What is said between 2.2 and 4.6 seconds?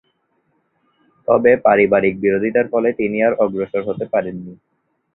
বিরোধিতার ফলে তিনি আর অগ্রসর হতে পারেননি।